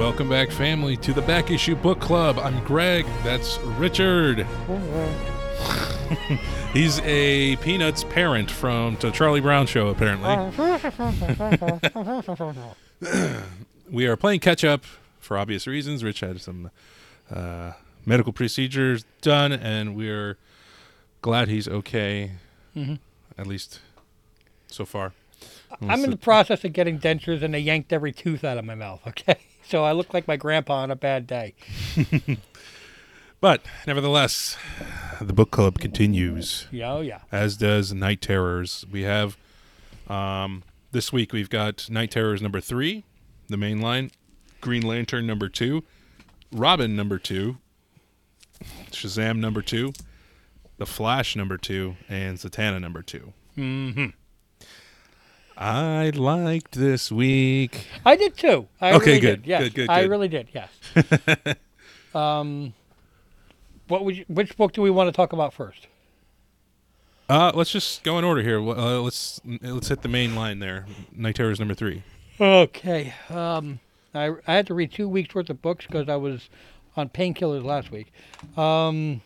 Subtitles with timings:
[0.00, 2.38] welcome back, family, to the Back Issue Book Club.
[2.38, 3.04] I'm Greg.
[3.22, 4.38] That's Richard.
[6.72, 10.30] He's a Peanuts parent from the Charlie Brown Show, apparently.
[13.90, 14.84] we are playing catch up
[15.18, 16.02] for obvious reasons.
[16.02, 16.70] Rich had some
[17.30, 17.72] uh,
[18.06, 20.38] medical procedures done, and we're
[21.20, 22.30] glad he's okay,
[22.74, 23.00] Mhm.
[23.36, 23.80] at least
[24.66, 25.12] so far.
[25.82, 28.74] I'm in the process of getting dentures, and they yanked every tooth out of my
[28.74, 29.02] mouth.
[29.06, 29.36] Okay,
[29.70, 31.54] so I look like my grandpa on a bad day.
[33.42, 34.58] But nevertheless,
[35.18, 37.20] the book club continues, Yeah, oh yeah.
[37.32, 38.84] as does Knight Terrors.
[38.92, 39.38] We have
[40.08, 43.02] um, this week we've got Knight Terrors number three,
[43.48, 44.10] the main line,
[44.60, 45.84] Green Lantern number two,
[46.52, 47.56] Robin number two,
[48.90, 49.94] Shazam number two,
[50.76, 53.32] The Flash number two, and Zatanna number two.
[53.54, 54.08] hmm
[55.60, 57.86] I liked this week.
[58.06, 58.66] I did too.
[58.80, 59.46] I Okay, really good, Did.
[59.46, 60.48] Yes, good, good, I really did.
[60.54, 61.56] Yes.
[62.14, 62.72] um,
[63.86, 65.86] what would you, which book do we want to talk about first?
[67.28, 68.58] Uh, let's just go in order here.
[68.58, 70.86] Uh, let's let's hit the main line there.
[71.12, 72.04] Knight Terrors number three.
[72.40, 73.12] Okay.
[73.28, 73.80] Um,
[74.14, 76.48] I I had to read two weeks worth of books because I was
[76.96, 78.10] on painkillers last week.
[78.56, 79.20] Um,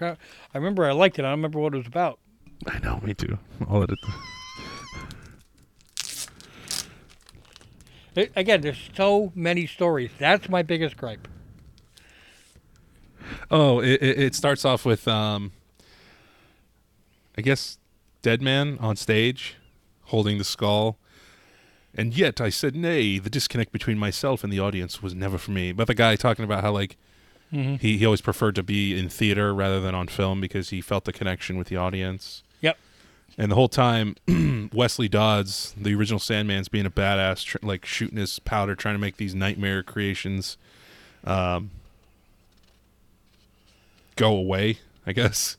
[0.00, 0.16] I, I
[0.58, 1.22] remember I liked it.
[1.22, 2.18] I don't remember what it was about.
[2.66, 3.38] I know, me too.
[3.68, 3.98] All of it.
[8.36, 10.10] Again, there's so many stories.
[10.18, 11.26] That's my biggest gripe.
[13.50, 15.50] Oh, it, it it starts off with um,
[17.36, 17.78] I guess
[18.22, 19.56] Deadman on stage,
[20.04, 20.96] holding the skull,
[21.92, 23.18] and yet I said nay.
[23.18, 25.72] The disconnect between myself and the audience was never for me.
[25.72, 26.96] But the guy talking about how like
[27.52, 27.76] Mm-hmm.
[27.76, 31.04] he he always preferred to be in theater rather than on film because he felt
[31.04, 32.42] the connection with the audience.
[33.36, 34.14] And the whole time,
[34.72, 39.00] Wesley Dodds, the original Sandman's being a badass, tr- like shooting his powder, trying to
[39.00, 40.56] make these nightmare creations
[41.24, 41.70] um,
[44.16, 45.56] go away, I guess.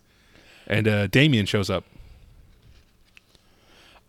[0.68, 1.84] And uh, Damian shows up.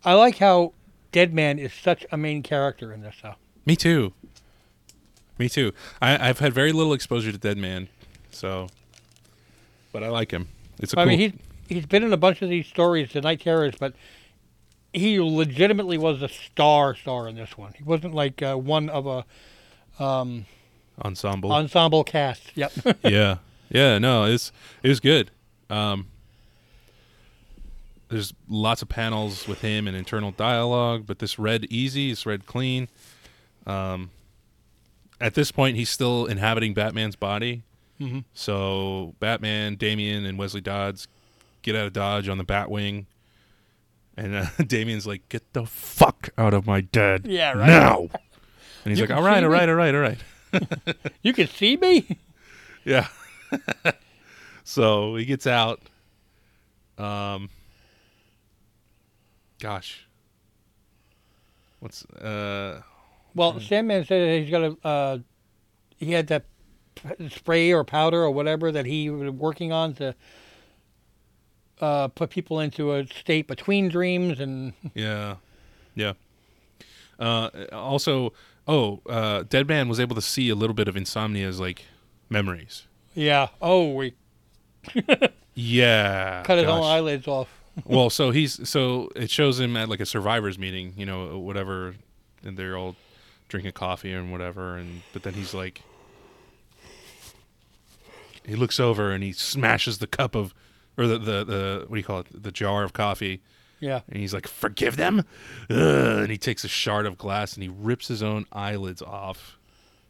[0.04, 0.72] I like how
[1.10, 3.34] Deadman is such a main character in this, though.
[3.64, 4.12] Me too.
[5.38, 5.72] Me too.
[6.00, 7.88] I, I've had very little exposure to Deadman,
[8.30, 8.68] so,
[9.92, 10.48] but I like him.
[10.78, 11.10] It's a I cool.
[11.10, 11.38] mean, he
[11.68, 13.94] he's been in a bunch of these stories, the Knight Terrors, but
[14.92, 17.74] he legitimately was a star star in this one.
[17.76, 19.24] He wasn't like uh, one of a
[20.02, 20.46] um,
[21.04, 21.52] ensemble.
[21.52, 22.52] ensemble cast.
[22.54, 22.72] Yep.
[23.04, 23.38] yeah,
[23.68, 23.98] yeah.
[23.98, 25.30] No, it's it was good.
[25.68, 26.06] Um,
[28.08, 32.46] there's lots of panels with him and internal dialogue, but this read easy, it's read
[32.46, 32.88] clean.
[33.66, 34.10] Um,
[35.20, 37.62] at this point, he's still inhabiting Batman's body.
[38.00, 38.24] Mhm.
[38.32, 41.08] So Batman, Damian, and Wesley Dodds
[41.66, 43.04] get out of Dodge on the Batwing,
[44.16, 47.66] and uh, Damian's like, "Get the fuck out of my dead Yeah, right.
[47.66, 47.98] now!"
[48.84, 49.54] And he's You like, "All right, all me?
[49.56, 50.18] right, all right, all right."
[51.22, 52.18] you can see me.
[52.84, 53.08] Yeah.
[54.62, 55.80] so he gets out.
[56.96, 57.50] Um.
[59.60, 60.06] Gosh.
[61.80, 62.82] What's uh?
[63.34, 64.86] Well, Sandman said that he's got a.
[64.86, 65.18] Uh,
[65.96, 66.44] he had that
[67.30, 70.14] spray or powder or whatever that he was working on to
[71.80, 75.36] uh, put people into a state between dreams and Yeah,
[75.94, 76.12] yeah.
[77.18, 78.32] Uh, also,
[78.68, 81.84] oh, uh, Deadman was able to see a little bit of Insomnia's like
[82.28, 82.86] memories.
[83.14, 83.48] yeah.
[83.62, 84.14] Oh, we
[85.54, 86.42] Yeah.
[86.44, 87.48] cut his own eyelids off.
[87.84, 91.94] well, so he's so it shows him at like a survivors meeting, you know, whatever,
[92.44, 92.96] and they're all
[93.48, 95.82] drinking coffee and whatever, and but then he's like,
[98.46, 100.54] he looks over and he smashes the cup of,
[100.98, 103.42] or the the, the what do you call it, the jar of coffee,
[103.80, 104.00] Yeah.
[104.08, 105.20] and he's like, forgive them,
[105.70, 105.76] Ugh,
[106.22, 109.58] and he takes a shard of glass and he rips his own eyelids off,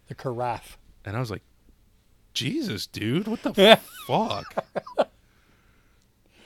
[0.08, 0.78] The carafe.
[1.04, 1.42] and I was like,
[2.34, 3.80] Jesus, dude, what the Yeah.
[4.06, 4.64] fuck?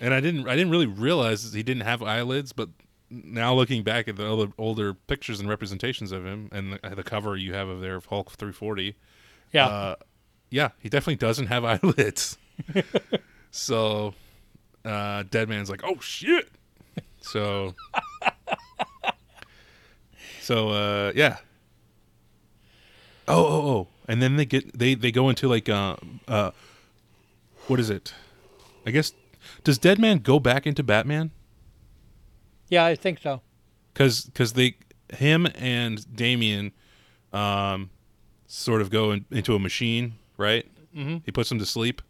[0.00, 2.68] and I didn't I didn't really realize he didn't have eyelids, but
[3.10, 7.02] now looking back at the other older pictures and representations of him and the, the
[7.02, 8.94] cover you have of there of Hulk 340,
[9.52, 9.66] Yeah.
[9.66, 9.94] uh,
[10.48, 12.38] yeah, he definitely doesn't have eyelids.
[13.50, 14.14] so,
[14.84, 16.48] uh, Deadman's like, oh shit.
[17.20, 17.74] So,
[20.40, 21.38] so uh, yeah.
[23.28, 25.96] Oh, oh, oh, and then they get they they go into like uh
[26.26, 26.50] uh,
[27.68, 28.12] what is it?
[28.86, 29.12] I guess
[29.64, 31.30] does Deadman go back into Batman?
[32.68, 33.42] yeah, I think so.
[33.92, 34.76] because because they
[35.12, 36.72] him and Damian
[37.32, 37.90] um
[38.46, 40.66] sort of go in, into a machine right
[40.96, 41.22] Mhm.
[41.24, 42.02] he puts him to sleep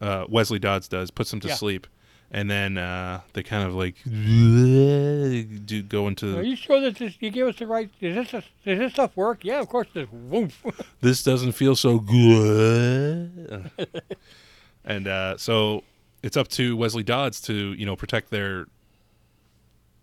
[0.00, 1.54] uh Wesley Dodds does puts them to Yeah.
[1.54, 1.86] sleep
[2.32, 6.36] and then uh, they kind of like do go into.
[6.36, 7.88] Are you sure that this, you give us the right?
[8.00, 9.44] Is this does this stuff work?
[9.44, 9.86] Yeah, of course.
[9.94, 10.60] This woof.
[11.00, 13.70] this doesn't feel so good,
[14.84, 15.84] and uh, so
[16.24, 18.66] it's up to Wesley Dodds to you know protect their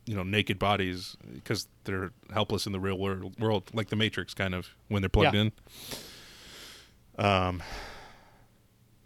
[0.05, 4.33] you know naked bodies because they're helpless in the real world, world like the Matrix
[4.33, 5.41] kind of when they're plugged Yeah.
[5.41, 5.51] in.
[7.25, 7.61] Um.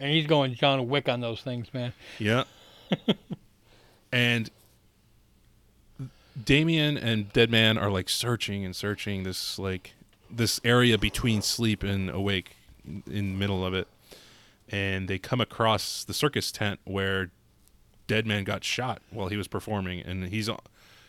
[0.00, 1.92] And he's going John Wick on those things, man.
[2.18, 2.44] Yeah.
[4.12, 4.50] and
[6.44, 9.94] Damian and Deadman are like searching and searching this like
[10.30, 12.56] this area between sleep and awake
[12.86, 13.88] in the middle of it.
[14.68, 17.30] And they come across the circus tent where
[18.06, 20.60] Deadman got shot while he was performing and he's on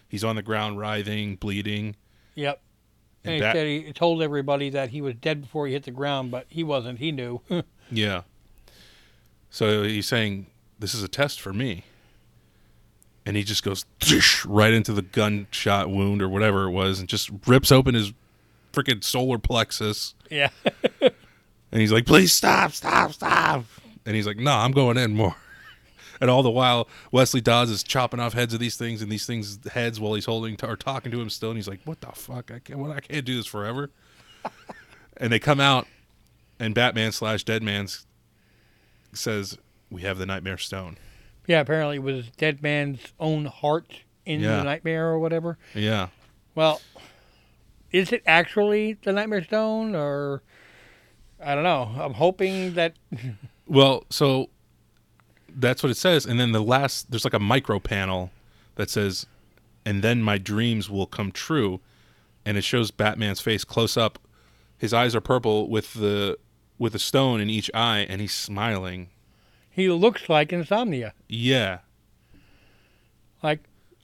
[0.07, 1.95] he's on the ground writhing, bleeding.
[2.35, 2.59] Yep.
[3.23, 5.83] And, And he Bat- said he told everybody that he was dead before he hit
[5.83, 6.99] the ground, but he wasn't.
[6.99, 7.41] He knew.
[7.91, 8.21] Yeah.
[9.49, 10.47] So he's saying,
[10.79, 11.83] This is a test for me.
[13.25, 13.85] And he just goes
[14.45, 18.13] right into the gunshot wound or whatever it was and just rips open his
[18.73, 20.13] freaking solar plexus.
[20.29, 20.49] yeah.
[21.71, 23.63] And he's like, Please stop, stop, stop.
[24.05, 25.35] And he's like, No, I'm going in more.
[26.21, 29.25] And all the while, Wesley Dodds is chopping off heads of these things and these
[29.25, 31.49] things' heads while he's holding or talking to him still.
[31.49, 32.51] And he's like, "What the fuck?
[32.51, 32.77] I can't.
[32.77, 32.91] What?
[32.91, 33.89] I can't do this forever."
[35.17, 35.87] and they come out,
[36.59, 38.05] and Batman slash Deadman's
[39.13, 39.57] says,
[39.89, 40.97] "We have the Nightmare Stone."
[41.47, 44.57] Yeah, apparently it was Deadman's own heart in Yeah.
[44.57, 45.57] the nightmare or whatever.
[45.73, 46.09] Yeah,
[46.53, 46.81] Well,
[47.91, 50.43] is it actually the Nightmare Stone or
[51.43, 51.91] I don't know.
[51.99, 52.95] I'm hoping that
[53.67, 54.49] Well, so
[55.47, 58.29] that's what it says, and then the last there's like a micro panel
[58.75, 59.25] that says,
[59.85, 61.79] "And then my dreams will come true,"
[62.45, 64.19] and it shows Batman's face close up.
[64.77, 66.37] His eyes are purple with the
[66.79, 69.09] with a stone in each eye, and he's smiling.
[69.69, 71.13] he looks like insomnia.
[71.27, 71.79] Yeah,
[73.43, 73.59] Like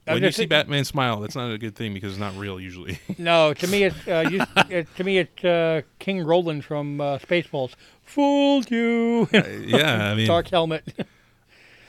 [0.06, 3.00] when you see Batman smile, that's not a good thing because it's not real usually.
[3.18, 7.18] No, to me it's uh, you, it, to me it's uh, King Roland from uh,
[7.18, 7.72] Spaceballs.
[8.04, 9.27] Fooled you.
[9.33, 10.83] yeah, I mean, Dark helmet.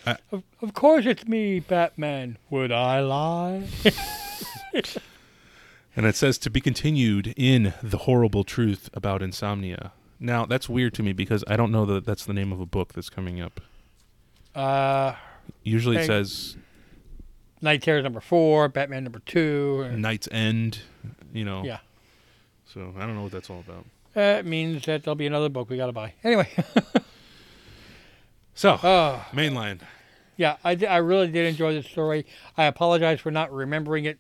[0.07, 2.39] I- of, of course it's me, Batman.
[2.49, 3.65] Would I lie?
[5.97, 9.93] and it says to be continued in the horrible truth about insomnia.
[10.19, 12.67] Now that's weird to me because I don't know that that's the name of a
[12.67, 13.61] book that's coming up.
[14.55, 15.15] Uh,
[15.63, 16.07] Usually it Hey.
[16.07, 16.57] says
[17.61, 19.89] Knight Terror number four, Batman number two.
[19.97, 20.81] Night's End,
[21.33, 21.63] you know.
[21.65, 21.79] Yeah.
[22.73, 23.85] So I don't know what that's all about.
[24.15, 26.15] That means that there'll be another book we got to buy.
[26.25, 26.49] Anyway,
[28.55, 29.81] So oh, mainline.
[30.37, 32.25] yeah, I, di- I really did enjoy this story.
[32.57, 34.19] I apologize for not remembering it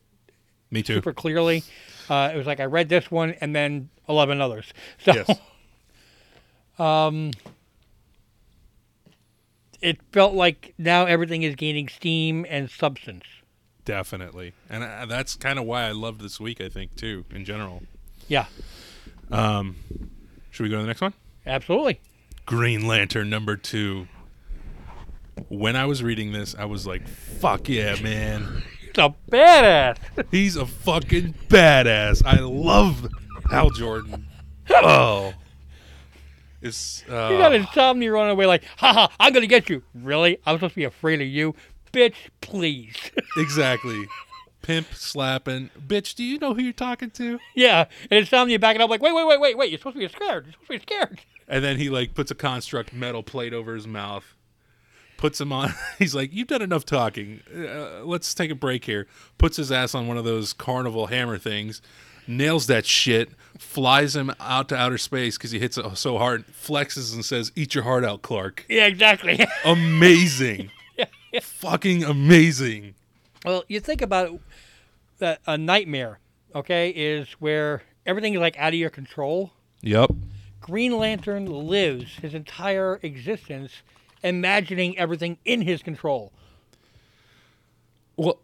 [0.70, 0.94] Me too.
[0.96, 1.62] super clearly.
[2.10, 4.72] Uh, it was like I read this one and then 11 others.
[5.02, 5.38] So Yes.
[6.78, 7.32] Um,
[9.80, 13.24] it felt like now everything is gaining steam and substance.
[13.84, 14.52] Definitely.
[14.68, 17.82] And uh, that's kind of why I loved this week, I think, too, in general.
[18.28, 18.46] Yeah,
[19.30, 19.76] Um,
[20.50, 21.12] should we go to the next one?
[21.46, 22.00] absolutely.
[22.44, 24.08] Green Lantern number two.
[25.48, 28.62] When I was reading this, I was like, fuck yeah, man.
[28.80, 29.98] He's a badass.
[30.32, 32.24] He's a fucking badass.
[32.24, 33.06] I love
[33.50, 34.26] Hal Jordan.
[34.70, 35.34] Oh.
[36.66, 39.82] It's uh, You got insomnia running away like, haha, I'm going to get you.
[39.94, 40.38] Really?
[40.44, 41.54] I'm supposed to be afraid of you?
[41.92, 42.94] Bitch, please.
[43.36, 44.06] exactly.
[44.62, 45.70] Pimp slapping.
[45.78, 47.38] Bitch, do you know who you're talking to?
[47.54, 47.84] yeah.
[48.10, 49.70] And insomnia backing up like, wait, wait, wait, wait, wait.
[49.70, 50.44] You're supposed to be scared.
[50.46, 51.20] You're supposed to be scared.
[51.48, 54.34] And then he like puts a construct metal plate over his mouth,
[55.16, 55.72] puts him on.
[55.98, 57.40] He's like, "You've done enough talking.
[57.56, 59.06] Uh, let's take a break here."
[59.38, 61.80] Puts his ass on one of those carnival hammer things,
[62.26, 66.46] nails that shit, flies him out to outer space because he hits it so hard,
[66.48, 69.44] flexes and says, "Eat your heart out, Clark." Yeah, exactly.
[69.64, 70.70] Amazing,
[71.40, 72.94] fucking amazing.
[73.44, 74.40] well, you think about it,
[75.18, 76.18] that a nightmare,
[76.54, 79.52] okay, is where everything is like out of your control.
[79.82, 80.10] Yep.
[80.60, 83.82] Green Lantern lives his entire existence
[84.22, 86.32] imagining everything in his control.
[88.16, 88.40] Well,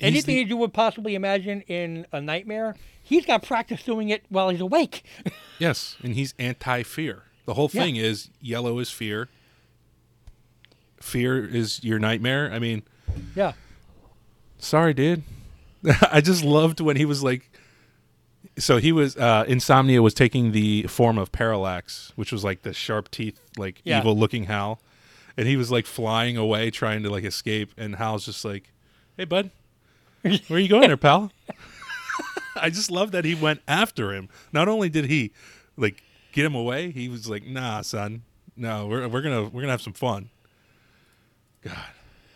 [0.00, 4.24] Anything the- that you would possibly imagine in a nightmare, he's got practice doing it
[4.28, 5.04] while he's awake.
[5.58, 7.22] yes, and he's anti-fear.
[7.46, 7.82] The whole Yeah.
[7.82, 9.28] thing is yellow is fear.
[11.00, 12.50] Fear is your nightmare.
[12.52, 12.82] I mean,
[13.34, 13.52] yeah.
[14.58, 15.22] sorry, dude.
[16.10, 17.50] I just loved when he was like,
[18.58, 22.72] so he was uh, insomnia was taking the form of parallax, which was like the
[22.72, 24.00] sharp teeth, like Yeah.
[24.00, 24.80] evil looking Hal,
[25.36, 28.72] and he was like flying away trying to like escape, and Hal's just like,
[29.16, 29.50] "Hey, bud,
[30.48, 31.32] where are you going there, pal?"
[32.56, 34.28] I just love that he went after him.
[34.52, 35.32] Not only did he
[35.76, 38.22] like get him away, he was like, "Nah, son,
[38.56, 40.30] no, we're we're gonna we're gonna have some fun."
[41.62, 41.76] God,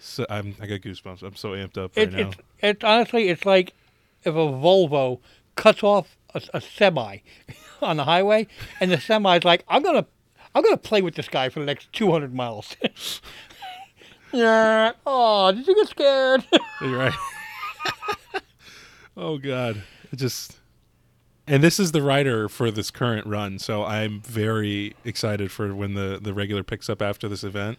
[0.00, 1.22] so I'm I got goosebumps.
[1.22, 2.28] I'm so amped up right It, now.
[2.28, 3.72] it's it's honestly it's like
[4.22, 5.20] if a Volvo
[5.56, 7.18] cuts off a, a semi
[7.82, 8.46] on the highway,
[8.80, 10.06] and the semi's like, I'm gonna
[10.54, 12.76] I'm gonna play with this guy for the next 200 miles.
[14.32, 14.92] yeah.
[15.06, 16.44] Oh, did you get scared?
[16.80, 17.14] You're right.
[19.16, 20.56] Oh God, it just.
[21.46, 25.94] And this is the writer for this current run, so I'm very excited for when
[25.94, 27.78] the the regular picks up after this event.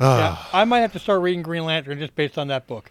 [0.00, 2.90] yeah, Ah, I might have to start reading Green Lantern just based on that book.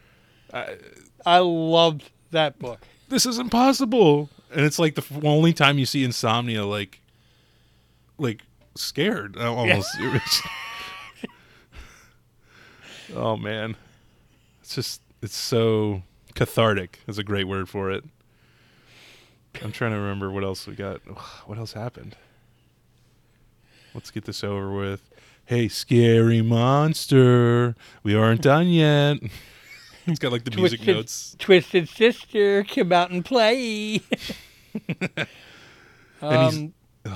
[0.53, 0.77] I-
[1.25, 2.81] I loved that book.
[3.09, 7.01] this is impossible, and it's like the f- only time you see insomnia like,
[8.17, 8.43] like
[8.75, 9.89] scared uh, almost.
[13.15, 13.75] oh man,
[14.61, 16.03] it's just it's so
[16.35, 16.99] cathartic.
[17.07, 18.03] Is a great word for it.
[19.63, 21.01] I'm trying to remember what else we got.
[21.47, 22.15] What else happened?
[23.93, 25.09] Let's get this over with.
[25.45, 29.17] Hey, scary monster, we aren't done yet.
[30.05, 31.35] it's got like the music Twisted- notes.
[31.39, 34.01] Twisted Sister, come out and play.
[36.21, 36.73] And
[37.05, 37.11] um,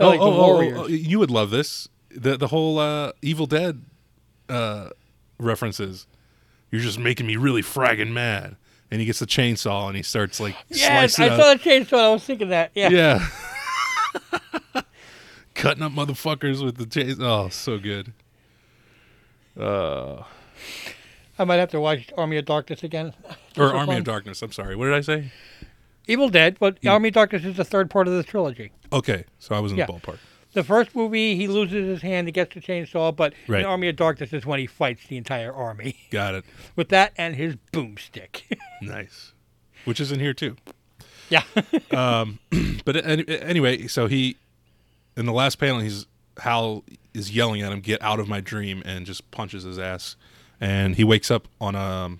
[0.00, 0.06] Oh.
[0.08, 1.88] like oh, oh, oh, you would love this.
[2.10, 3.82] The the whole uh, Evil Dead
[4.48, 4.90] uh,
[5.38, 6.06] references.
[6.70, 8.56] You're just making me really fragging mad.
[8.90, 11.40] And he gets the chainsaw and he starts like yes, I up.
[11.40, 11.98] saw the chainsaw.
[11.98, 12.70] I was thinking that.
[12.74, 12.88] Yeah.
[12.90, 14.82] Yeah.
[15.54, 17.46] Cutting up motherfuckers with the chainsaw.
[17.46, 18.12] Oh, so good.
[19.58, 20.22] Uh,
[21.38, 23.12] I might have to watch Army of Darkness again.
[23.58, 23.96] or Army fun.
[23.98, 24.40] of Darkness.
[24.42, 24.76] I'm sorry.
[24.76, 25.32] What did I say?
[26.06, 26.92] Evil Dead, but Yeah.
[26.92, 28.70] Army of Darkness is the third part of the trilogy.
[28.92, 29.86] Okay, so I was in Yeah.
[29.86, 30.18] the ballpark.
[30.54, 33.60] The first movie, he loses his hand, he gets the chainsaw, but Right.
[33.60, 36.44] in Army of Darkness is when he fights the entire army Got it.
[36.74, 38.42] with that and his boomstick.
[38.82, 39.32] Nice.
[39.84, 40.56] Which is in here too.
[41.28, 41.42] yeah.
[41.90, 42.38] Um,
[42.84, 44.36] but any, anyway, so he
[45.16, 46.06] in the last panel, he's
[46.38, 50.14] Hal is yelling at him, "Get out of my dream!" and just punches his ass.
[50.60, 52.16] And he wakes up on a,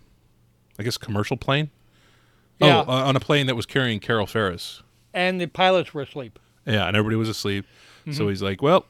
[0.78, 1.70] I guess, commercial plane.
[2.58, 2.78] Yeah.
[2.86, 4.82] Oh, uh, on a plane that was carrying Carol Ferris.
[5.14, 6.38] and the pilots were asleep.
[6.66, 7.64] Yeah, and everybody was asleep.
[8.08, 8.16] Mm-hmm.
[8.16, 8.86] So he's like, "Well,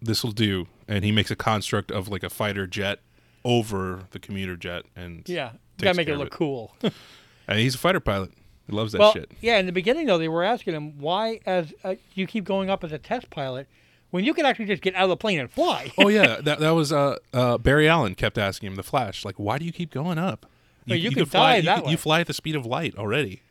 [0.00, 3.00] this will do." And he makes a construct of like a fighter jet
[3.44, 5.52] over the commuter jet, and Yeah.
[5.78, 6.32] Gotta make it look it.
[6.32, 6.74] cool.
[7.48, 8.32] and he's a fighter pilot.
[8.66, 9.30] He loves that well, shit.
[9.40, 12.68] yeah, in the beginning, though, they were asking him, why, as uh, you keep going
[12.70, 13.66] up as a test pilot,
[14.10, 15.90] when you can actually just get out of the plane and fly?
[15.98, 19.36] oh yeah, that that was uh, uh, Barry Allen kept asking him the Flash, like,
[19.38, 20.44] why do you keep going up?
[20.86, 21.56] Well, you could could fly.
[21.56, 21.90] you, that could- way.
[21.92, 23.42] you fly at the speed of light already.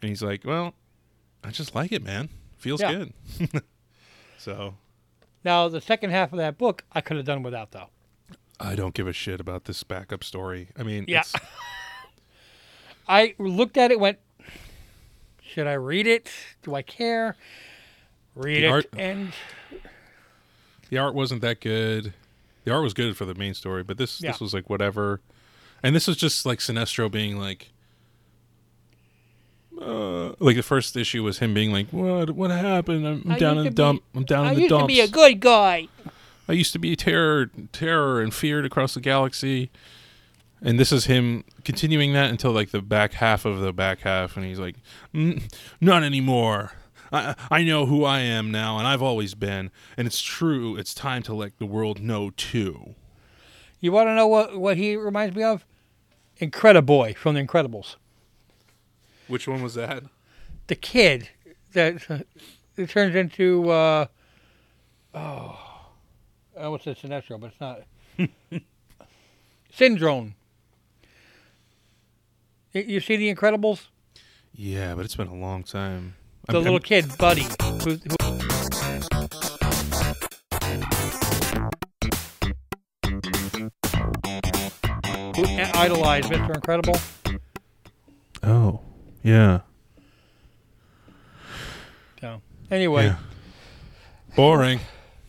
[0.00, 0.74] And he's like, well,
[1.42, 2.28] I just like it, man.
[2.58, 2.92] Feels Yeah.
[2.92, 3.62] good.
[4.44, 4.74] so
[5.44, 7.88] Now, the second half of that book, I could have done without, though.
[8.60, 10.68] I don't give a shit about this backup story.
[10.78, 11.22] I mean, Yeah.
[13.08, 14.18] I looked at it, went,
[15.42, 16.30] should I read it?
[16.62, 17.36] Do I care?
[18.34, 19.32] Read The it, art- and
[20.88, 22.14] the art wasn't that good.
[22.64, 24.32] The art was good for the main story, but this Yeah.
[24.32, 25.20] this was like whatever.
[25.82, 27.70] And this was just like Sinestro being like,
[29.80, 32.30] uh, like the first issue was him being like, "What?
[32.30, 33.06] What happened?
[33.06, 34.02] I'm, I'm down in the to be- dump.
[34.14, 34.82] I'm down I in the used dumps.
[34.84, 35.88] to be a good guy.
[36.48, 39.70] I used to be terror, terror and feared across the galaxy."
[40.62, 44.36] And this is him continuing that until like the back half of the back half,
[44.36, 44.76] and he's like,
[45.14, 45.42] "N-
[45.80, 46.72] "Not anymore.
[47.12, 50.76] I I know who I am now, and I've always been, and it's true.
[50.76, 52.94] It's time to let the world know too."
[53.80, 55.66] You want to know what, what he reminds me of?
[56.40, 57.96] Incrediboy from The Incredibles.
[59.28, 60.04] Which one was that?
[60.66, 61.28] The kid
[61.72, 62.26] that
[62.76, 64.06] it turns into, uh,
[65.14, 65.58] oh,
[66.58, 67.82] I almost said Sinestro, but it's not.
[69.72, 70.34] Syndrome.
[72.72, 73.86] You see The Incredibles?
[74.52, 76.14] Yeah, but it's been a long time.
[76.46, 77.46] The I'm- little I'm- kid, Buddy.
[77.82, 78.16] Who, who,
[85.36, 86.54] who idolized Mr.
[86.54, 86.96] Incredible.
[88.42, 88.80] Oh,
[89.24, 89.60] yeah.
[92.20, 92.40] So,
[92.70, 93.16] anyway, yeah.
[94.36, 94.78] Boring,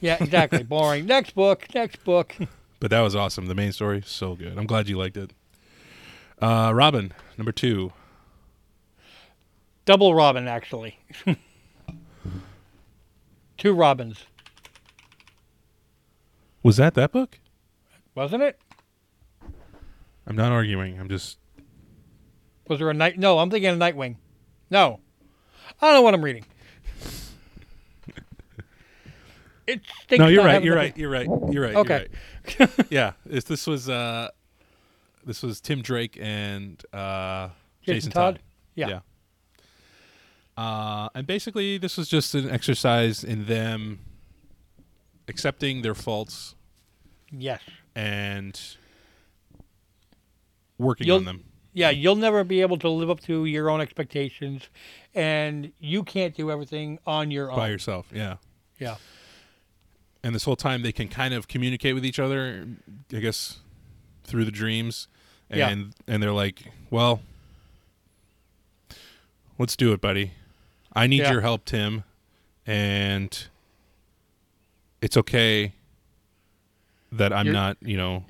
[0.01, 0.61] yeah, exactly.
[0.75, 1.05] Boring.
[1.07, 1.65] Next book.
[1.73, 2.35] Next book.
[2.79, 3.47] but that was awesome.
[3.47, 4.57] The main story, so good.
[4.57, 5.31] I'm glad you liked it.
[6.39, 7.91] Uh, Robin, number two.
[9.85, 10.99] Double Robin, actually.
[13.57, 14.25] Two Robins,
[16.61, 17.39] Was that that book?
[18.15, 18.59] wasn't it?
[20.27, 20.99] I'm not arguing.
[20.99, 21.37] I'm just.
[22.67, 23.17] Was there a night?
[23.19, 24.15] No, I'm thinking of Nightwing.
[24.69, 24.99] No,
[25.81, 26.45] I don't know what I'm reading.
[29.67, 30.63] It stinks No, you're right.
[30.63, 30.95] You're right.
[30.95, 31.27] You're right.
[31.49, 31.75] You're right.
[31.75, 32.07] Okay.
[32.59, 32.87] You're right.
[32.91, 33.11] yeah.
[33.27, 34.29] It's, this was uh,
[35.25, 37.49] this was Tim Drake and uh,
[37.81, 38.35] Jason Jason, Todd?
[38.35, 38.41] Todd.
[38.75, 38.87] Yeah.
[38.87, 38.99] Yeah.
[40.55, 43.99] Uh, and basically, this was just an exercise in them
[45.27, 46.53] accepting their faults
[47.31, 47.61] Yes.
[47.95, 48.59] and
[50.77, 51.43] working You'll- on them.
[51.77, 54.69] Yeah, you'll never be able to live up to your own expectations,
[55.13, 57.57] and you can't do everything on your own.
[57.57, 58.07] by yourself.
[58.13, 58.37] Yeah.
[58.79, 58.95] Yeah.
[60.23, 62.65] And this whole time they can kind of communicate with each other,
[63.13, 63.59] I guess,
[64.23, 65.09] through the dreams.
[65.49, 66.13] And Yeah.
[66.13, 67.21] and they're like, "Well,
[69.59, 70.31] let's do it, buddy.
[70.93, 71.31] I need Yeah.
[71.33, 72.03] your help, Tim,
[72.65, 73.47] and
[75.01, 75.73] it's okay
[77.11, 78.25] that I'm You're- not, you know,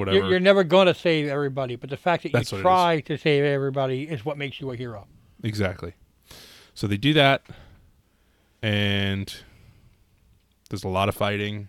[0.00, 3.00] whatever." You're, you're never going to save everybody, but the fact that That's you try
[3.02, 5.06] to save everybody is what makes you a hero.
[5.42, 5.94] Exactly.
[6.74, 7.42] So they do that,
[8.62, 9.32] and
[10.68, 11.68] there's a lot of fighting.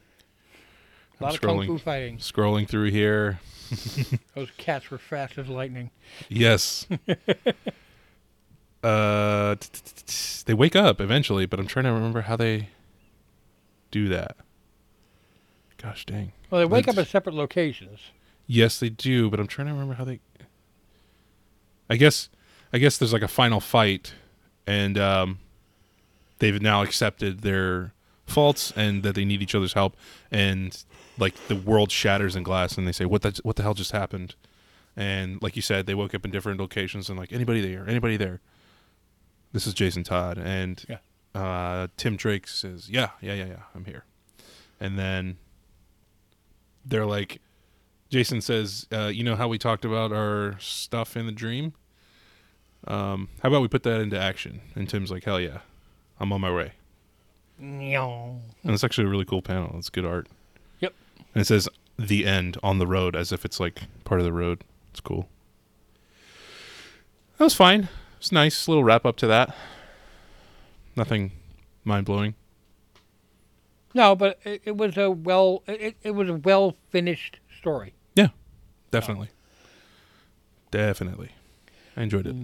[1.19, 2.17] A lot I'm of kung scrolling, fu fighting.
[2.17, 3.39] scrolling through here.
[4.35, 5.91] Those cats were fast as lightning.
[6.29, 6.87] Yes.
[8.83, 12.35] uh, t- t- t- t- they wake up eventually, but I'm trying to remember how
[12.35, 12.69] they
[13.91, 14.37] do that.
[15.77, 16.31] Gosh dang.
[16.49, 17.99] Well, they wake up at separate locations.
[18.53, 20.19] Yes, they do, but I'm trying to remember how they.
[21.89, 22.27] I guess,
[22.73, 24.13] I guess there's like a final fight,
[24.67, 25.39] and um,
[26.39, 27.93] they've now accepted their
[28.25, 29.95] faults and that they need each other's help,
[30.31, 30.83] and
[31.17, 33.93] like the world shatters in glass, and they say, "What the what the hell just
[33.93, 34.35] happened?"
[34.97, 38.17] And like you said, they woke up in different locations, and like anybody there, anybody
[38.17, 38.41] there.
[39.53, 40.97] This is Jason Todd, and Yeah.
[41.41, 44.03] uh, Tim Drake says, "Yeah, yeah, yeah, yeah, I'm here,"
[44.77, 45.37] and then
[46.85, 47.39] they're like
[48.11, 51.73] Jason says, uh, "You know how we talked about our stuff in the dream?
[52.85, 55.59] Um, how about we put that into action?" And Tim's like, "Hell yeah,
[56.19, 56.73] I'm on my way."
[58.63, 59.73] And it's actually a really cool panel.
[59.77, 60.27] It's good art.
[60.81, 60.93] Yep.
[61.33, 64.33] And it says "the end" on the road, as if it's like part of the
[64.33, 64.65] road.
[64.91, 65.29] It's cool.
[67.37, 67.87] That was fine.
[68.17, 69.55] It's nice little wrap up to that.
[70.97, 71.31] Nothing
[71.85, 72.35] mind blowing.
[73.93, 75.63] No, but it, it was a well.
[75.65, 77.93] It, it was a well finished story.
[78.91, 79.29] Definitely.
[80.69, 81.31] Definitely.
[81.97, 82.35] I enjoyed it.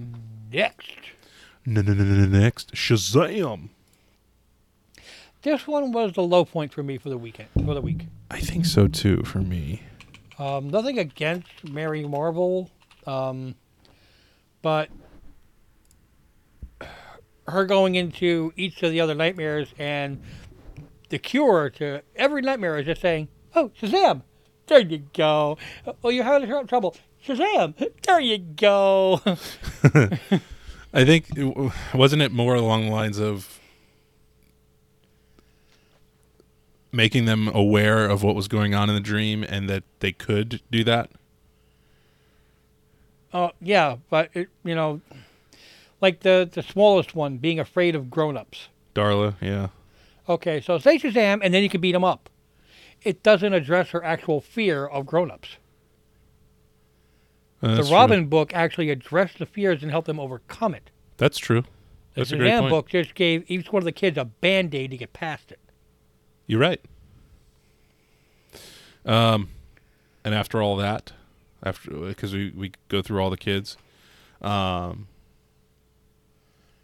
[0.51, 0.89] Next,
[1.65, 3.69] Next, Shazam.
[5.41, 8.05] this one was the low point for me for the weekend for the week.
[8.31, 9.83] I think so too for me.
[10.39, 12.69] Um, nothing against Mary Marvel,
[13.05, 13.55] um,
[14.62, 14.89] but
[17.47, 20.21] her going into each of the other nightmares and
[21.10, 24.21] the cure to every nightmare is just saying, "Oh, Shazam!
[24.67, 25.58] There you go.
[26.03, 26.95] Oh, you're having tr- trouble.
[27.25, 27.73] Shazam!
[28.03, 29.21] There you go."
[30.93, 33.60] I think it wasn't it more along the lines of
[36.91, 40.62] making them aware of what was going on in the dream and that they could
[40.71, 41.12] do that.
[43.34, 45.01] Oh, yeah, but it, you know,
[46.01, 48.69] like the the smallest one being afraid of grown-ups.
[48.95, 49.67] Darla, yeah.
[50.27, 52.30] Okay, so say Shazam, and then you can beat him up.
[53.08, 55.56] It doesn't address her actual fear of grown-ups.
[57.63, 57.96] Uh, the that's true.
[57.98, 60.89] Robin book actually addressed the fears and helped them overcome it.
[61.15, 61.62] That's true.
[61.62, 62.70] The That's a great point.
[62.70, 65.60] book just gave each one of the kids a band-aid to get past it.
[66.48, 66.82] You're right.
[69.06, 69.50] Um,
[70.26, 71.13] and after all that,
[71.63, 73.78] after because we we go through all the kids,
[74.41, 75.08] um,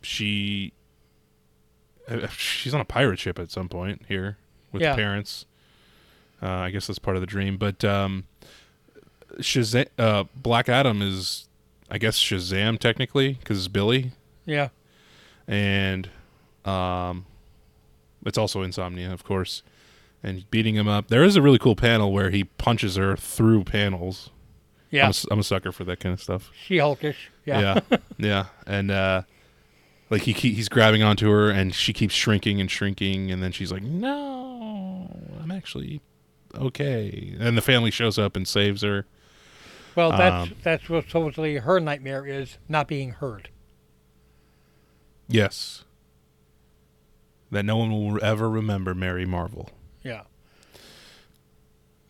[0.02, 0.72] she
[2.30, 4.38] she's on a pirate ship at some point here
[4.72, 4.96] with Yeah.
[4.96, 5.46] parents.
[6.44, 8.26] Uh, I guess that's part of the dream, but um,
[9.40, 11.48] Shazam, uh, Black Adam is,
[11.90, 14.12] I guess Shazam technically because it's Billy,
[14.46, 14.70] Yeah,
[15.48, 16.10] and
[16.66, 17.26] um,
[18.26, 19.64] it's also Insomnia, of course,
[20.22, 21.08] and beating him up.
[21.08, 24.30] There is a really cool panel where he punches her through panels.
[24.92, 26.52] I'm, yeah, a, s- I'm a sucker for that kind of stuff.
[26.66, 27.30] She-Hulkish.
[27.46, 28.46] Yeah, yeah, yeah.
[28.68, 29.22] and uh,
[30.10, 33.72] like he he's grabbing onto her, and she keeps shrinking and shrinking, and then she's
[33.72, 35.10] like, "No,
[35.42, 36.02] I'm actually
[36.56, 39.06] okay." And the family shows up and saves her.
[39.96, 43.50] Well, that's Um, that's what supposedly her nightmare is not being heard.
[45.28, 45.84] Yes,
[47.52, 49.70] that no one will ever remember Mary Marvel.
[50.04, 50.24] Yeah.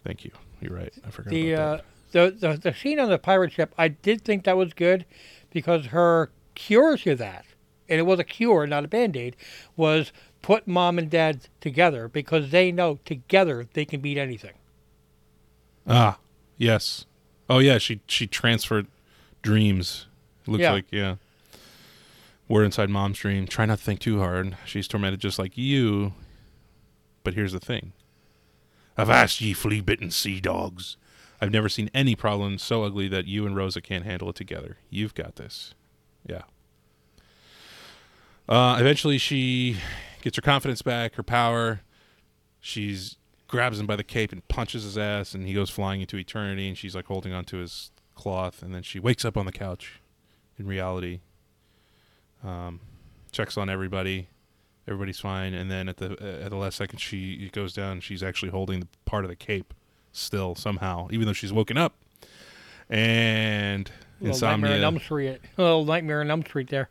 [0.04, 0.32] Thank you.
[0.62, 0.94] You're right.
[1.06, 2.42] I forgot The, about uh, that.
[2.42, 5.06] the the the scene on the pirate ship, I did think that was good
[5.52, 7.46] because her cure to that,
[7.88, 9.36] and it was a cure, not a band aid,
[9.76, 10.12] was
[10.44, 14.54] put mom and dad together because they know together they can beat anything.
[15.88, 16.20] Ah,
[16.58, 17.06] yes.
[17.50, 18.86] Oh yeah, she she transferred
[19.42, 20.06] dreams.
[20.46, 20.72] It looks Yeah.
[20.74, 21.16] like yeah.
[22.48, 23.48] We're inside mom's dream.
[23.48, 24.56] Try not to think too hard.
[24.66, 26.14] She's tormented just like you.
[27.24, 27.94] But here's the thing.
[28.98, 30.98] Avast ye flea bitten sea dogs.
[31.42, 34.78] I've never seen any problem so ugly that you and Rosa can't handle it together.
[34.90, 35.74] You've got this.
[36.26, 36.44] Yeah.
[38.48, 39.78] Uh, eventually she
[40.24, 41.82] gets her confidence back, her power.
[42.60, 46.18] She's grabs him by the cape and punches his ass, and he goes flying into
[46.18, 46.68] eternity.
[46.68, 50.00] And she's like holding onto his cloth, and then she wakes up on the couch.
[50.58, 51.22] In reality,
[52.44, 52.80] um,
[53.32, 54.30] checks on everybody.
[54.88, 58.02] Everybody's fine, and then at the uh, at the last second, she goes down.
[58.02, 59.74] She's actually holding the part of the cape
[60.12, 61.96] still somehow, even though she's woken up.
[62.90, 65.42] And Little Nightmare on insomnia, Elm Street.
[65.58, 66.90] Little Nightmare on Elm Street there.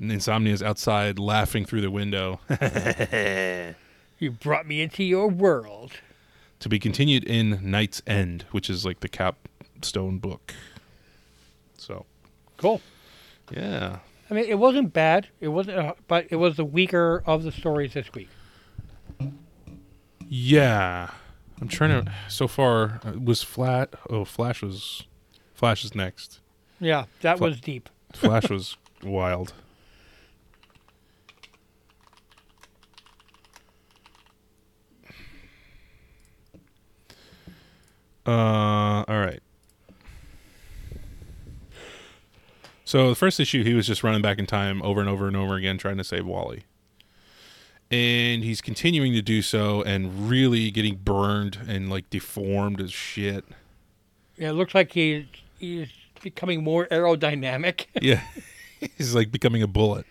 [0.00, 2.40] Insomnia's outside laughing through the window.
[4.18, 5.94] You brought me into your world.
[6.60, 10.54] to be continued in Night's End, which is like the capstone book.
[11.76, 12.06] So,
[12.56, 12.80] Cool.
[13.50, 13.98] yeah.
[14.30, 15.26] I mean, it wasn't bad.
[15.40, 18.28] It wasn't, uh, but it was the weaker of the stories this week.
[20.28, 21.10] Yeah.
[21.60, 25.02] I'm trying to so far uh, was flat oh Flash was
[25.54, 26.40] Flash is next.
[26.80, 27.88] Yeah, that Fla- was deep.
[28.12, 29.52] Flash was wild.
[38.26, 39.40] Uh all right.
[42.84, 45.36] So the first issue he was just running back in time over and over and
[45.36, 46.64] over again trying to save Wally.
[47.90, 53.44] And he's continuing to do so and really getting burned and like deformed as shit.
[54.36, 55.26] Yeah, it looks like he's
[55.58, 55.88] he's
[56.22, 57.86] becoming more aerodynamic.
[58.02, 58.22] Yeah.
[58.98, 60.06] he's like becoming a bullet.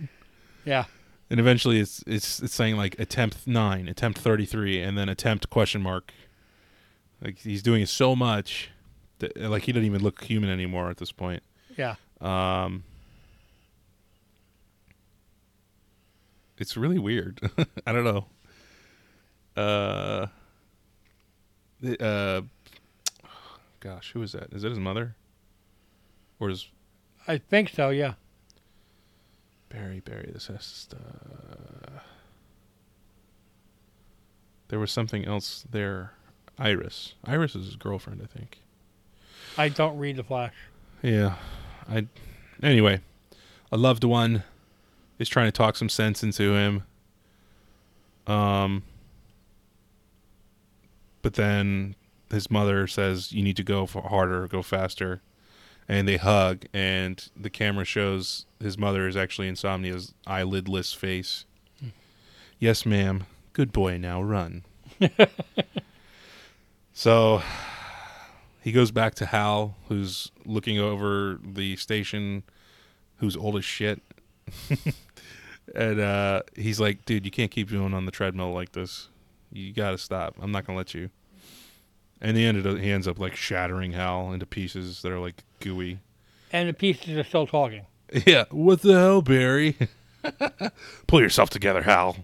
[0.63, 0.86] yeah,
[1.30, 5.82] And eventually it's it's it's saying like attempt 9, attempt 33 and then attempt question
[5.82, 6.13] mark.
[7.21, 8.69] Like he's doing it so much
[9.19, 11.43] that like he doesn't even look human anymore at this point.
[11.77, 11.95] yeah.
[12.19, 12.84] Um
[16.57, 17.39] It's really weird.
[17.88, 18.25] I don't know.
[19.62, 20.27] Uh
[21.79, 22.41] the- uh
[23.79, 24.53] gosh, who is that?
[24.53, 25.15] Is that his mother?
[26.39, 26.67] Or is
[27.27, 27.89] I think so.
[27.89, 28.13] Yeah.
[29.69, 31.99] Barry, Barry, this has uh,
[34.67, 36.12] There was something else there.
[36.62, 37.15] Iris.
[37.26, 38.60] Iris is his girlfriend, I think.
[39.58, 40.54] I don't read the Flash.
[41.02, 41.36] Yeah.
[41.89, 42.06] I
[42.62, 43.02] anyway,
[43.71, 44.43] a loved one
[45.17, 46.84] is trying to talk some sense into him.
[48.28, 48.84] Um
[51.24, 51.95] but then
[52.30, 55.21] his mother says you need to go for harder, go faster.
[55.88, 61.45] And they hug and the camera shows his mother is actually insomnia's eyelidless face.
[62.60, 63.24] Yes, ma'am.
[63.54, 64.63] Good boy now run.
[66.93, 67.41] so
[68.62, 72.43] he goes back to Hal, who's looking over the station,
[73.17, 74.01] who's old as shit.
[75.75, 79.10] and uh, he's like, dude, you can't keep going on the treadmill like this.
[79.51, 80.36] You got to stop.
[80.41, 81.10] I'm not going to let you.
[82.21, 85.43] And he ended up, he ends up like shattering Hal into pieces that are like
[85.60, 85.99] gooey.
[86.51, 87.86] And the pieces are still talking.
[88.25, 88.43] Yeah.
[88.51, 89.77] What the hell, Barry?
[91.08, 92.17] Pull yourself together, Hal.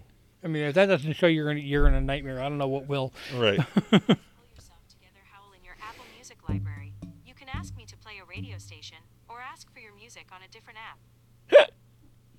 [0.44, 2.68] I mean, if that doesn't show you're in, you're in a nightmare, I don't know
[2.68, 3.14] what will.
[3.34, 3.58] Right.
[3.58, 6.94] Pull yourself together, Howl, in your Apple Music library.
[7.26, 10.38] You can ask me to play a radio station or ask for your music on
[10.42, 11.68] a different app.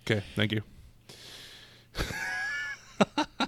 [0.10, 0.64] Okay, thank you.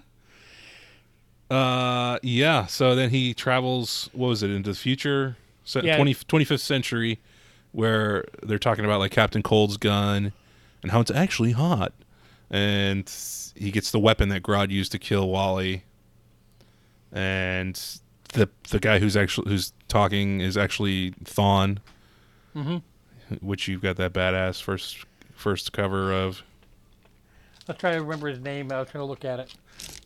[1.49, 2.67] uh, yeah.
[2.67, 4.09] So then he travels.
[4.13, 5.37] What was it into the future?
[5.63, 5.95] Se- Yeah.
[5.95, 7.19] 20, 25th century,
[7.71, 10.33] where they're talking about like Captain Cold's gun
[10.83, 11.93] and how it's actually hot,
[12.51, 13.11] and
[13.55, 15.83] he gets the weapon that Grodd used to kill Wally,
[17.11, 17.73] and
[18.33, 21.77] the the guy who's actually who's talking is actually Thawne,
[22.53, 22.77] hmm
[23.39, 26.43] which you've got that badass first first cover of.
[27.67, 28.71] Let's try to remember his name.
[28.71, 29.53] I was going to look at it.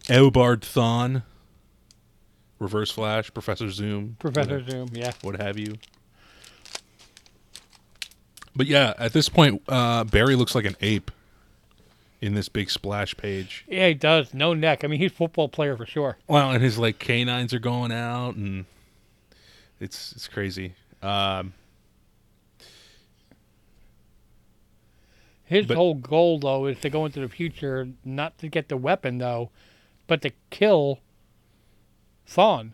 [0.03, 1.23] Eobard Thawne,
[2.59, 4.89] Reverse Flash, Professor Zoom, Professor what, Zoom.
[4.93, 5.11] Yeah.
[5.21, 5.75] what have you.
[8.55, 11.11] But yeah, at this point, uh, Barry looks like an ape
[12.21, 13.65] in this big splash page.
[13.67, 14.33] Yeah, he does.
[14.33, 14.83] No neck.
[14.83, 16.17] I mean, he's a football player for sure.
[16.27, 18.65] Well, and his like canines are going out, and
[19.79, 20.73] it's it's crazy.
[21.01, 21.53] Um,
[25.47, 28.77] His But- whole goal, though, is to go into the future, not to get the
[28.77, 29.51] weapon, though,
[30.07, 31.01] but to kill
[32.27, 32.73] Thawne.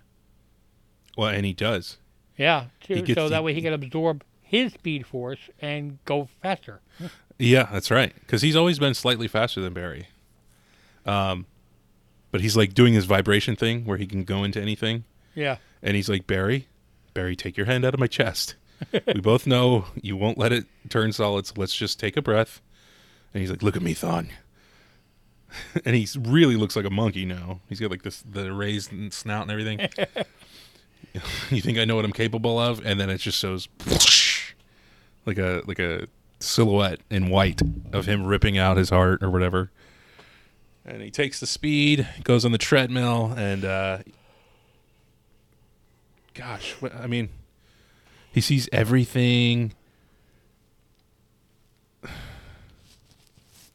[1.17, 1.97] well, and he does.
[2.37, 6.79] Yeah, to, so the- that way he can absorb his speed force and go faster.
[7.37, 8.13] Yeah, that's right.
[8.21, 10.07] Because he's always been slightly faster than Barry.
[11.05, 11.45] Um,
[12.31, 15.03] but he's like doing his vibration thing where he can go into anything.
[15.35, 15.57] Yeah.
[15.83, 16.67] And he's like, Barry,
[17.13, 18.55] Barry, take your hand out of my chest.
[18.91, 22.61] we both know you won't let it turn solid, so let's just take a breath.
[23.33, 24.29] And he's like, Look at me, Thawne.
[25.85, 27.59] and he really looks like a monkey now.
[27.69, 29.79] He's got like this the raised snout and everything.
[31.49, 32.85] you think I know what I'm capable of?
[32.85, 33.67] And then it just shows
[35.25, 36.07] like a like a
[36.39, 37.61] silhouette in white
[37.93, 39.71] of him ripping out his heart or whatever.
[40.83, 43.99] And he takes the speed, goes on the treadmill, and uh,
[46.33, 47.29] gosh, I mean,
[48.31, 49.73] he sees everything.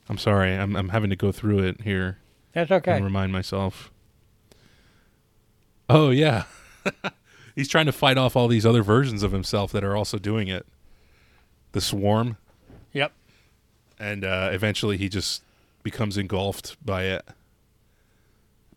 [0.08, 0.52] I'm sorry.
[0.54, 2.18] I'm I'm having to go through it here
[2.52, 2.92] That's okay.
[2.92, 3.90] and remind myself.
[5.88, 6.44] Oh yeah.
[7.56, 10.48] He's trying to fight off all these other versions of himself that are also doing
[10.48, 10.66] it.
[11.72, 12.36] The swarm
[12.92, 13.12] Yep.
[13.98, 15.42] and uh, eventually he just
[15.82, 17.24] becomes engulfed by it.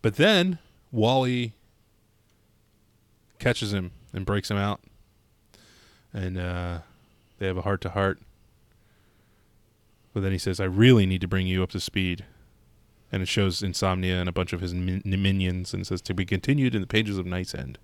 [0.02, 0.58] But then
[0.92, 1.52] Wally
[3.40, 4.80] catches him and breaks him out,
[6.12, 6.78] and uh,
[7.38, 8.20] they have a heart to heart.
[10.14, 12.24] But then he says, "I really need to bring you up to speed,"
[13.10, 16.24] and it shows Insomnia and a bunch of his min- minions, and says, "To be
[16.24, 17.78] continued in the pages of Night's End."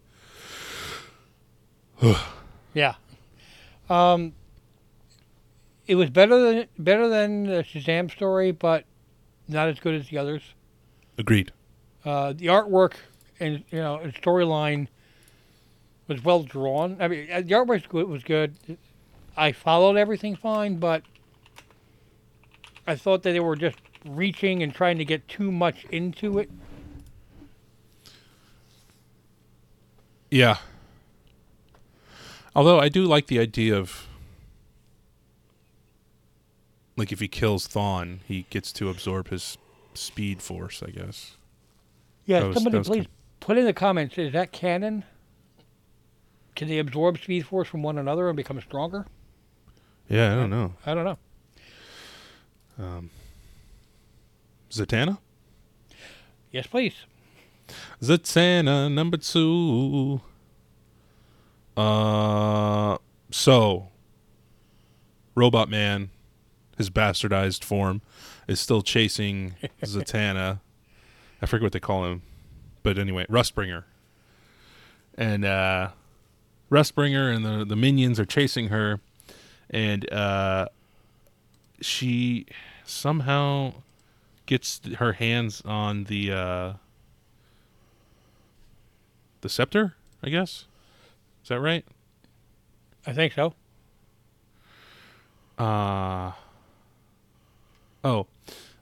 [2.74, 2.96] Yeah.
[3.88, 4.34] Um,
[5.86, 8.84] it was better than better than the Shazam story, but
[9.48, 10.42] not as good as the others.
[11.16, 11.52] Agreed.
[12.04, 12.96] Uh, the artwork
[13.40, 14.88] and you know and storyline
[16.08, 16.96] was well drawn.
[17.00, 18.54] I mean, uh, the artwork was good.
[19.36, 21.02] I followed everything fine, but
[22.86, 26.50] I thought that they were just reaching and trying to get too much into it.
[30.30, 30.58] Yeah.
[32.54, 34.06] Although I do like the idea of
[36.96, 39.58] like if he kills Thawne, he gets to absorb his
[39.94, 41.36] speed force, I guess.
[42.24, 43.06] Yeah, was- somebody that was please
[43.40, 44.16] put in the comments.
[44.18, 45.04] Is that canon?
[46.56, 49.06] Can they absorb Speed Force from one another and become stronger?
[50.08, 50.72] Yeah, I don't know.
[50.86, 51.18] I don't know.
[52.78, 53.10] Um
[54.70, 55.18] Zatanna?
[56.50, 56.94] Yes, please.
[58.00, 60.22] Zatanna number two.
[61.76, 62.96] Uh
[63.30, 63.88] so
[65.34, 66.08] Robot Man,
[66.78, 68.00] his bastardized form,
[68.48, 70.60] is still chasing Zatanna.
[71.42, 72.22] I forget what they call him.
[72.82, 73.84] But anyway, Rustbringer.
[75.18, 75.90] And uh
[76.70, 79.00] Rustbringer and the, the minions are chasing her
[79.70, 80.66] and uh
[81.80, 82.46] she
[82.84, 83.72] somehow
[84.46, 86.72] gets her hands on the uh
[89.42, 90.64] the scepter, I guess.
[91.42, 91.84] Is that right?
[93.06, 93.54] I think so.
[95.58, 96.32] Uh
[98.04, 98.26] Oh.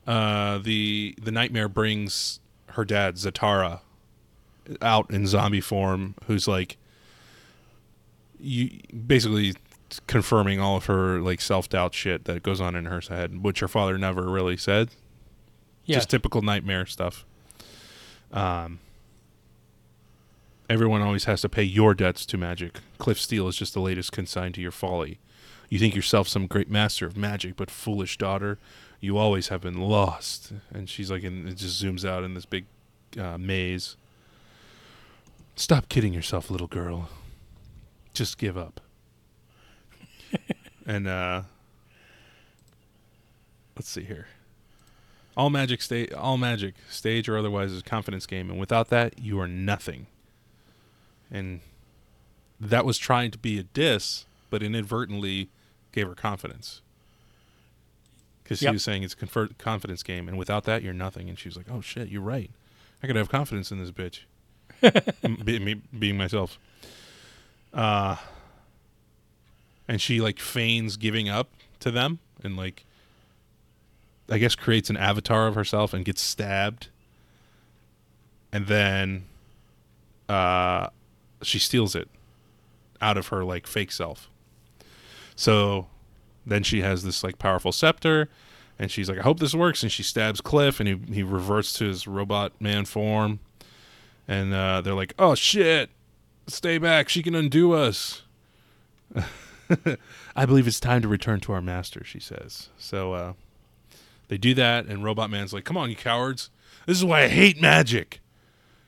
[0.06, 3.80] Uh the the nightmare brings her dad Zatara
[4.80, 6.76] out in zombie form who's like
[8.44, 9.54] you basically
[10.06, 13.68] confirming all of her like self-doubt shit that goes on in her head which her
[13.68, 14.90] father never really said
[15.86, 15.98] Yes.
[15.98, 17.24] just typical nightmare stuff.
[18.32, 18.80] Um,
[20.70, 22.80] everyone always has to pay your debts to magic.
[22.98, 25.18] Cliff Steele is just the latest consigned to your folly.
[25.68, 28.58] You think yourself some great master of magic, but foolish daughter,
[29.00, 30.52] you always have been lost.
[30.72, 32.64] And she's like, and it just zooms out in this big
[33.18, 33.96] uh, maze.
[35.56, 37.08] Stop kidding yourself, little girl.
[38.14, 38.80] Just give up.
[40.86, 41.42] and uh,
[43.76, 44.28] let's see here.
[45.36, 49.18] All magic sta- all magic, stage or otherwise, is a confidence game, and without that,
[49.18, 50.06] you are nothing.
[51.30, 51.60] And
[52.60, 55.48] that was trying to be a diss, but inadvertently
[55.90, 56.80] gave her confidence.
[58.44, 58.74] Because she Yep.
[58.74, 61.28] was saying it's a confer- confidence game, and without that, you're nothing.
[61.28, 62.50] And she was like, "Oh shit, you're right.
[63.02, 64.20] I gotta have confidence in this bitch."
[65.44, 66.58] Be, me being myself.
[67.74, 68.16] Uh,
[69.88, 72.84] and she like feigns giving up to them, and like
[74.28, 76.88] I guess creates an avatar of herself and gets stabbed.
[78.52, 79.24] And then
[80.28, 80.88] uh
[81.42, 82.08] she steals it
[83.00, 84.30] out of her like fake self.
[85.36, 85.88] So
[86.46, 88.30] then she has this like powerful scepter
[88.78, 91.72] and she's like I hope this works and she stabs Cliff and he he reverts
[91.74, 93.40] to his robot man form.
[94.26, 95.90] And uh they're like, "Oh shit.
[96.46, 97.08] Stay back.
[97.08, 98.22] She can undo us."
[100.36, 102.68] I believe it's time to return to our master, she says.
[102.78, 103.32] So uh
[104.28, 106.50] they do that, and Robot Man's like, "Come on, you cowards!
[106.86, 108.20] This is why I hate magic."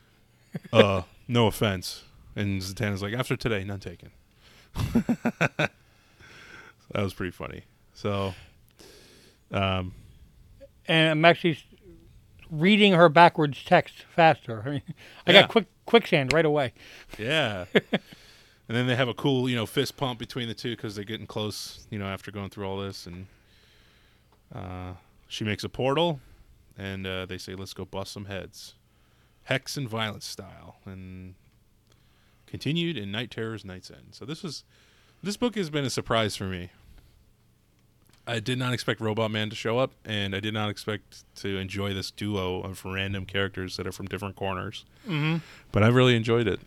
[0.73, 2.05] uh, no offense.
[2.35, 4.11] And Zatanna's like, "After today, none taken."
[5.05, 5.71] that
[6.95, 7.62] was pretty funny.
[7.95, 8.35] So,
[9.51, 9.92] um,
[10.87, 11.59] And I'm actually
[12.51, 14.62] reading her backwards text faster.
[14.66, 14.83] I mean,
[15.27, 15.40] I Yeah.
[15.42, 16.72] got quick quicksand right away.
[17.18, 17.64] yeah.
[17.75, 21.05] and then they have a cool, you know, fist pump between the two because they're
[21.05, 23.07] getting close, you know, after going through all this.
[23.07, 23.27] And
[24.55, 24.92] uh,
[25.29, 26.20] she makes a portal,
[26.77, 28.75] and uh, they say, "Let's go bust some heads."
[29.44, 31.35] Hex and violence style, and
[32.46, 34.09] continued in Knight Terror's Night's End.
[34.11, 34.64] So this was
[35.22, 36.70] this book has been a surprise for me.
[38.27, 41.59] I did not expect Robot Man to show up, and I did not expect to
[41.59, 44.85] enjoy this duo of random characters that are from different corners.
[45.07, 45.37] Mm-hmm.
[45.71, 46.61] But I really enjoyed it.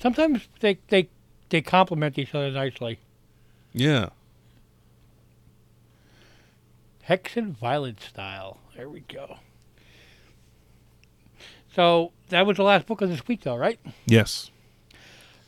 [0.00, 1.08] Sometimes they they
[1.50, 2.98] they complement each other nicely.
[3.72, 4.10] Yeah.
[7.02, 8.58] Hex and Violet Style.
[8.76, 9.38] There we go.
[11.74, 13.78] So that was the last book of this week, though, right?
[14.06, 14.50] Yes.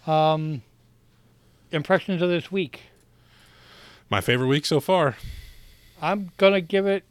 [0.07, 0.63] Um,
[1.71, 2.83] impressions of this week.
[4.11, 5.17] My favorite week so far.
[6.05, 7.03] I'm gonna give it.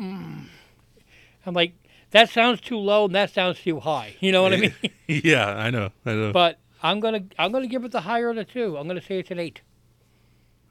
[0.00, 0.46] Mm.
[1.46, 1.74] I'm like
[2.12, 4.16] that sounds too low and that sounds too high.
[4.20, 4.74] You know what I mean?
[5.06, 5.90] yeah, I know.
[6.06, 6.32] I know.
[6.32, 8.78] but I'm gonna I'm gonna give it the higher of the two.
[8.78, 9.60] I'm gonna say it's an eight.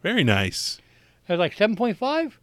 [0.01, 0.79] Very nice.
[1.29, 2.39] I was like seven point five.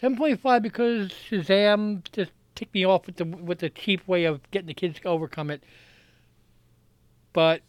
[0.00, 4.24] Seven point five because Shazam just ticked me off with the with the cheap way
[4.24, 5.62] of getting the kids to overcome it.
[7.32, 7.62] But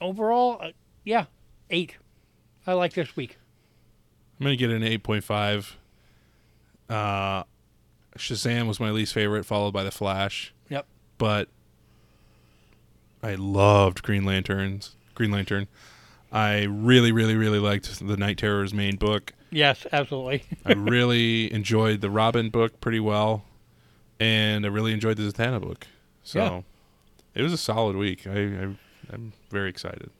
[0.00, 0.70] overall, uh,
[1.04, 1.26] yeah,
[1.68, 1.96] eight.
[2.66, 3.38] I like this week.
[4.38, 5.76] I'm gonna get an eight point five.
[6.88, 7.44] Uh,
[8.16, 10.52] Shazam was my least favorite, followed by the Flash.
[10.68, 10.86] Yep.
[11.18, 11.48] But
[13.22, 14.94] I loved Green Lanterns.
[15.14, 15.66] Green Lantern.
[16.32, 19.32] I really, really, really liked the Knight Terror's main book.
[19.50, 20.44] Yes, absolutely.
[20.64, 23.44] I really enjoyed the Robin book pretty well,
[24.20, 25.86] and I really enjoyed the Zatanna book.
[26.24, 26.60] So Yeah.
[27.34, 28.26] it was a solid week.
[28.26, 28.76] I, I
[29.12, 30.10] I'm very excited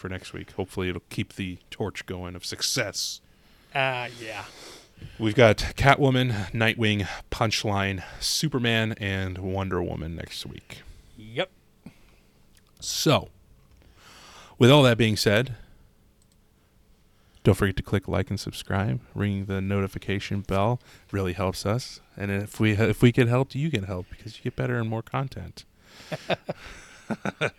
[0.00, 0.52] for next week.
[0.52, 3.20] Hopefully, it'll keep the torch going of success.
[3.74, 4.44] Uh, yeah.
[5.18, 10.82] We've got Catwoman, Nightwing, Punchline, Superman, and Wonder Woman next week.
[11.16, 11.50] Yep.
[12.80, 13.28] So,
[14.58, 15.54] with all that being said,
[17.42, 19.00] don't forget to click like and subscribe.
[19.14, 20.80] Ring the notification bell
[21.12, 22.00] really helps us.
[22.16, 24.88] And if we if we get helped, you get help because you get better and
[24.88, 25.64] more content.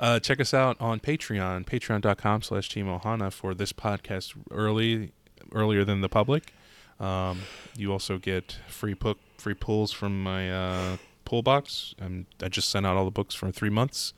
[0.00, 5.12] uh, check us out on Patreon, patreon.com slash Team Ohana for this podcast early
[5.52, 6.52] earlier than the public.
[6.98, 7.40] Um,
[7.76, 11.94] you also get free book free pulls from my uh, pull box.
[12.00, 14.12] Um, I just sent out all the books for three months.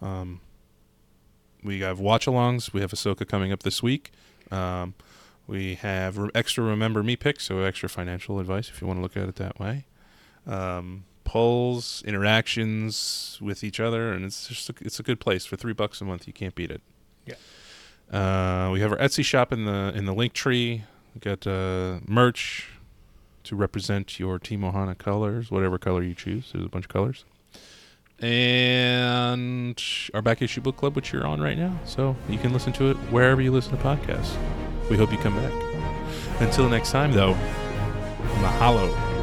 [0.00, 0.40] Um,
[1.62, 2.72] we have watch alongs.
[2.72, 4.12] We have Ahsoka coming up this week.
[4.50, 4.94] Um,
[5.46, 9.02] we have re- extra Remember Me picks, so extra financial advice if you want to
[9.02, 9.86] look at it that way.
[10.46, 15.56] Um, polls, interactions with each other, and it's just a, it's a good place for
[15.56, 16.28] three bucks a month.
[16.28, 16.80] You can't beat it.
[17.26, 17.34] Yeah.
[18.08, 20.84] Uh, we have our Etsy shop in the in the link tree.
[21.12, 22.68] We got uh, merch
[23.42, 26.52] to represent your Team Ohana colors, whatever color you choose.
[26.52, 27.24] There's a bunch of colors
[28.20, 29.82] and
[30.14, 31.76] our back issue book club, which you're on right now.
[31.84, 34.36] So you can listen to it wherever you listen to podcasts.
[34.88, 35.52] We hope you come back.
[36.40, 37.34] Until next time, though,
[38.38, 39.13] mahalo.